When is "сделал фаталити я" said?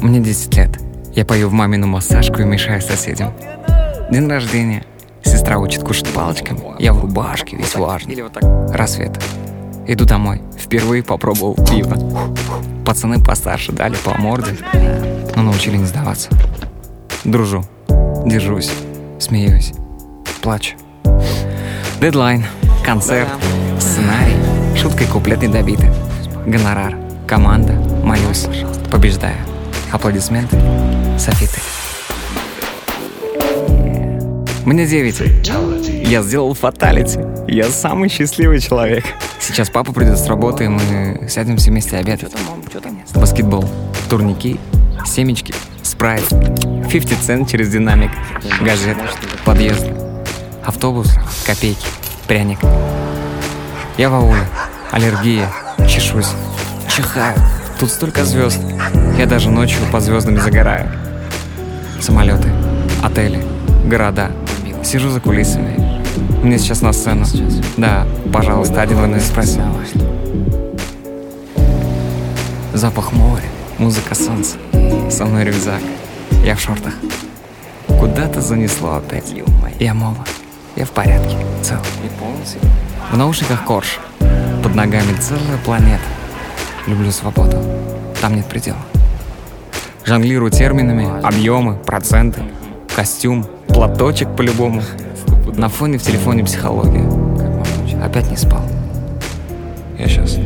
36.22-37.68